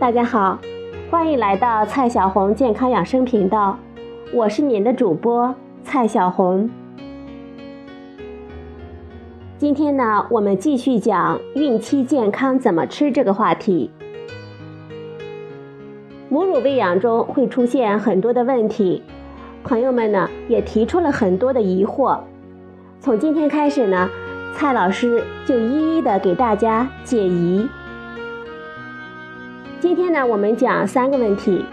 [0.00, 0.58] 大家好，
[1.10, 3.78] 欢迎来到蔡小红健康养生频道，
[4.32, 6.70] 我是您的主播蔡小红。
[9.58, 13.90] 今天呢，我们继续讲孕期健康怎么吃这个话题。
[16.30, 19.02] 母乳喂养中会出现很多的问题，
[19.62, 22.18] 朋友们呢也提出了很多的疑惑。
[23.00, 24.08] 从今天开始呢，
[24.54, 27.68] 蔡老师就一一的给大家解疑。
[29.80, 31.64] 今天呢，我们讲三个问题。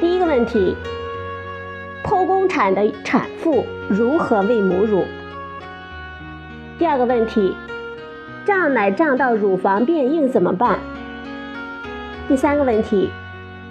[0.00, 0.74] 第一个问题，
[2.02, 5.04] 剖宫产的产妇如何喂母乳？
[6.78, 7.54] 第二个问题，
[8.46, 10.78] 胀奶胀到乳房变硬怎么办？
[12.26, 13.10] 第三个问题，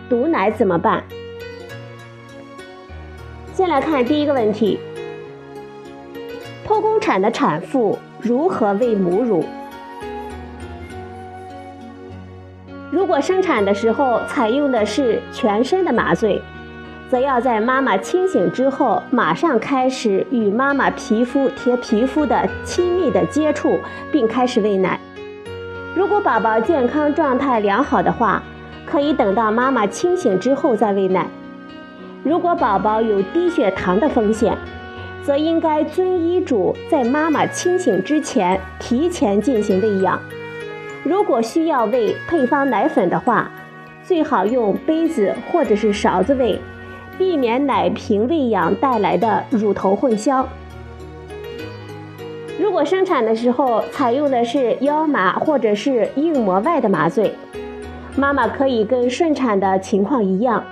[0.08, 1.02] 堵奶怎么办？
[3.54, 4.80] 先来看第一个问题，
[6.68, 9.44] 剖宫产的产妇如何喂母乳？
[12.94, 16.40] 如果生产的时候采用的是全身的麻醉，
[17.10, 23.80] 则要在妈妈清醒之后，马上开始与妈妈皮肤贴皮肤的亲密的接触，
[24.12, 25.00] 并开始喂奶。
[25.96, 28.44] 如果宝宝健康状态良好的话，
[28.86, 31.26] 可以等到妈妈清醒之后再喂奶。
[32.24, 34.56] 如果宝宝有低血糖的风险，
[35.24, 40.20] 则应该遵医嘱，在妈妈清醒之前提前进行喂养。
[41.04, 43.52] 如果需要喂配方奶粉的话，
[44.04, 46.60] 最好用杯子或者是勺子喂，
[47.18, 50.46] 避免奶瓶喂养带来的乳头混淆。
[52.60, 57.34] 如果生产的时候采用的是腰麻或者是硬膜外的麻醉，
[58.16, 60.64] 妈妈可以跟顺产的情况一样，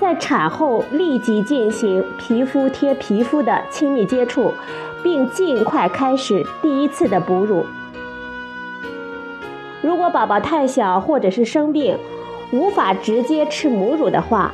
[0.00, 4.52] 在产后立即进行皮肤贴皮肤的亲密接触，
[5.02, 7.64] 并尽快开始第一次的哺乳。
[9.86, 11.96] 如果宝宝太小或者是生病，
[12.50, 14.52] 无法直接吃母乳的话，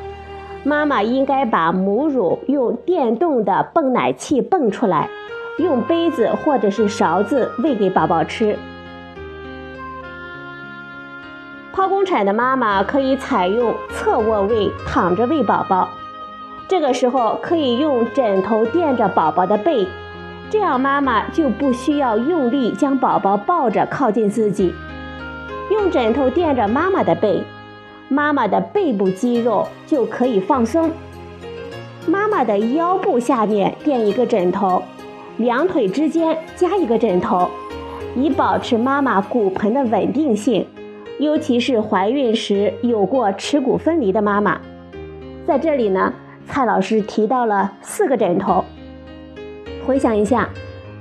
[0.62, 5.09] 妈妈应该把母乳用电动的泵奶器泵出来，
[5.56, 8.59] 用杯子或者是勺子喂给宝宝吃。
[11.75, 15.88] 剖宫产的妈妈可以采用侧卧位躺着喂宝宝，
[16.69, 19.87] 这个时候可以用枕头垫着宝宝的背，
[20.50, 24.75] 这样妈妈就不需要用力将宝宝抱着靠近自己。
[25.70, 27.42] 用枕头垫着妈妈的背，
[28.08, 30.90] 妈妈的背部肌肉就可以放松。
[32.06, 34.82] 妈妈的腰部下面垫一个枕头，
[35.36, 37.48] 两腿之间加一个枕头，
[38.16, 40.66] 以保持妈妈骨盆的稳定性。
[41.18, 44.60] 尤其是怀孕时有过耻骨分离的妈妈，
[45.46, 46.12] 在这里呢，
[46.46, 48.64] 蔡老师提到了四个枕头。
[49.86, 50.48] 回想一下，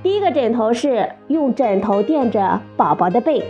[0.03, 3.43] 第一个枕头是用枕头垫着宝宝的背。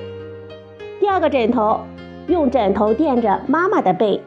[1.01, 1.79] 第二个枕头，
[2.27, 4.21] 用枕头垫着妈妈的背。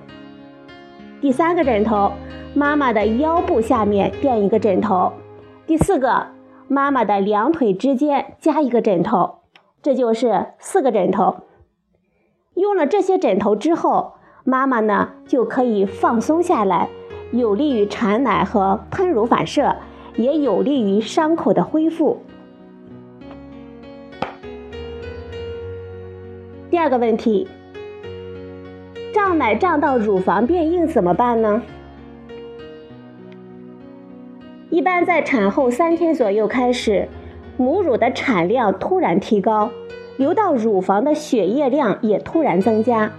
[1.21, 2.11] 第三个枕头，
[2.53, 5.13] 妈妈的腰部下面垫一个枕头。
[5.69, 6.27] 第四个，
[6.67, 9.37] 妈妈的两腿之间加一个枕头。
[9.83, 11.37] 这就是四个枕头。
[12.55, 16.89] 用了这些枕头之后，妈妈呢就可以放松下来，
[17.31, 19.77] 有利于产奶和喷乳反射，
[20.17, 22.25] 也有利于伤口的恢复。
[26.75, 27.47] 第二个问题，
[29.13, 31.63] 胀奶胀到乳房变硬怎么办呢？
[34.71, 37.07] 一般在产后三天左右开始，
[37.57, 39.71] 母乳的产量突然提高，
[40.17, 43.13] 流到乳房的血液量也突然增加。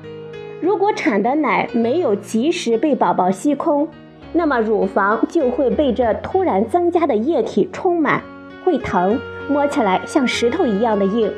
[0.59, 3.87] 如果产的奶没有及时被宝宝吸空，
[4.33, 8.21] 那么乳房就会被这突然增加的液体充满，
[8.65, 9.17] 会疼，
[9.47, 11.31] 摸起来像石头一样的硬。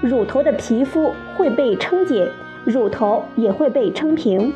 [0.00, 2.28] 乳头的皮肤会被撑紧，
[2.64, 4.52] 乳头也会被撑平。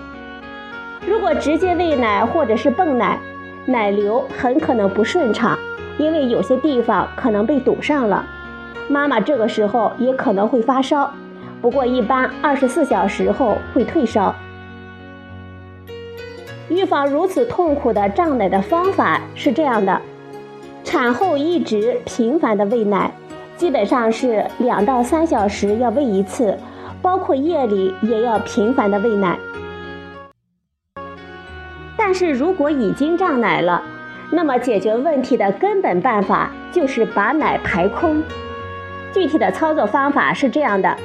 [1.06, 3.18] 如果直接喂奶或者是泵奶，
[3.66, 5.58] 奶流很可能不顺畅，
[5.98, 8.24] 因为有些地方可能被堵上了。
[8.88, 11.12] 妈妈这个时候也可能会发烧，
[11.60, 14.34] 不过一般二十四小时后会退烧。
[16.68, 20.00] 预防如此痛苦的胀奶的方法是这样的：
[20.84, 23.12] 产后一直频繁的喂奶。
[23.62, 26.58] 基本上是两到三小时要喂一次，
[27.00, 29.38] 包括夜里也要频繁的喂奶。
[31.96, 33.80] 但是如果已经胀奶了，
[34.32, 38.20] 那么解决问题的根本办法就是把奶排空。
[39.12, 40.96] 具体的操作方法是这样的：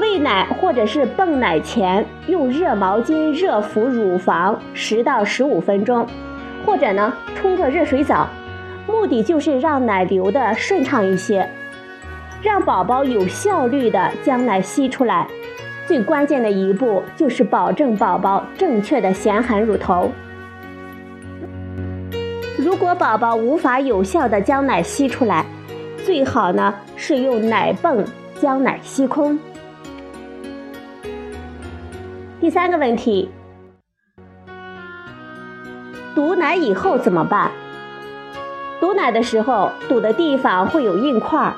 [0.00, 6.06] 喂奶或者是泵奶前，用热毛巾热敷乳房十到十五分钟，
[6.64, 8.26] 或者呢冲个热水澡。
[8.90, 11.48] 目的就是让奶流的顺畅一些，
[12.42, 15.26] 让宝宝有效率的将奶吸出来。
[15.86, 20.10] 最关键的一步就是保证宝宝正确的衔含乳头。
[22.56, 25.44] 如果宝宝无法有效的将奶吸出来，
[26.04, 28.04] 最好呢是用奶泵
[28.40, 29.38] 将奶吸空。
[32.40, 33.28] 第三个问题，
[36.14, 37.50] 堵奶以后怎么办？
[38.80, 41.54] 堵奶的时候，堵的地方会有硬块，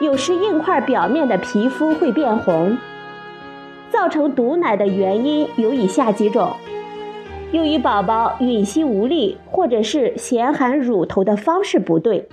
[0.00, 2.76] 有时硬块表面的皮肤会变红。
[3.90, 6.56] 造成堵奶的原因有以下几种。
[7.52, 12.28] 由于宝宝吮吸无力，或者是咸含乳头的方式不对，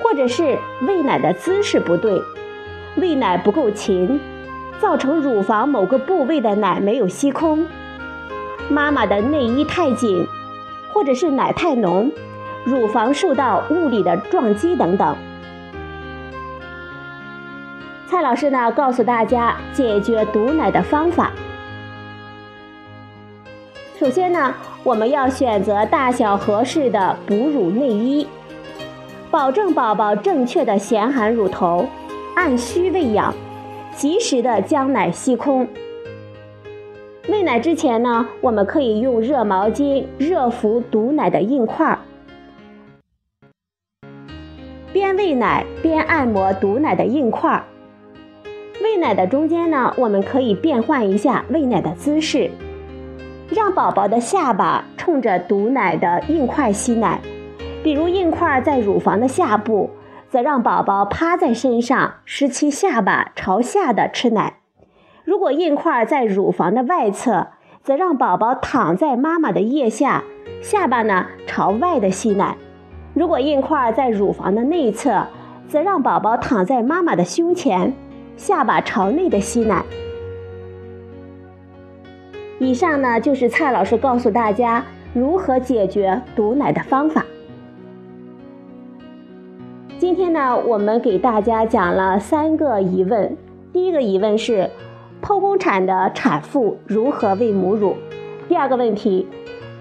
[0.00, 0.56] 或者是
[0.86, 2.22] 喂奶的姿势不对，
[2.94, 4.20] 喂奶不够勤，
[4.78, 7.66] 造成乳房某个部位的奶没有吸空，
[8.68, 10.24] 妈妈的内衣太紧，
[10.92, 12.12] 或者是奶太浓，
[12.64, 15.16] 乳房受到物理的撞击等等。
[18.08, 21.32] 蔡老师呢，告诉大家解决堵奶的方法。
[23.98, 28.26] 首先呢，我们要选择大小合适的哺乳内衣，
[29.30, 31.86] 保证宝宝正确的咸含乳头，
[32.34, 33.32] 按需喂养，
[33.94, 35.66] 及时的将奶吸空。
[37.28, 41.96] 喂奶之前呢，我们可以用热毛巾热敷堵奶的硬块，
[44.92, 47.64] 边喂奶边按摩堵奶的硬块。
[48.82, 52.50] 喂奶的中间呢，我们可以变换一下喂奶的姿势。
[53.48, 57.20] 让宝宝的下巴冲着堵奶的硬块吸奶，
[57.82, 59.90] 比如硬块在乳房的下部，
[60.30, 64.54] 则让宝宝趴在身上，使其下巴朝下的吃奶；
[65.24, 67.48] 如果硬块在乳房的外侧，
[67.82, 70.24] 则让宝宝躺在妈妈的腋下，
[70.62, 72.56] 下巴呢朝外的吸奶；
[73.14, 75.26] 如果硬块在乳房的内侧，
[75.68, 77.92] 则让宝宝躺在妈妈的胸前，
[78.36, 79.84] 下巴朝内的吸奶。
[82.58, 87.24] 以上呢就是蔡老师告诉大家如何解决堵奶的方法。
[89.98, 93.36] 今天呢，我们给大家讲了三个疑问。
[93.72, 94.70] 第一个疑问是，
[95.22, 97.94] 剖宫产的产妇如何喂母乳？
[98.48, 99.28] 第二个问题，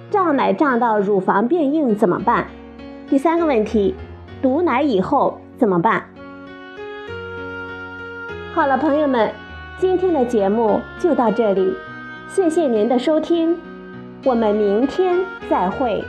[0.10, 2.46] 胀奶胀到乳房变硬怎么办？
[3.12, 3.94] 第三个问题，
[4.42, 6.02] 堵奶以后怎么办？
[8.54, 9.30] 好了，朋友们，
[9.78, 11.76] 今天的节目就到这里。
[12.30, 13.58] 谢谢您的收听，
[14.24, 15.20] 我们明天
[15.50, 16.02] 再会。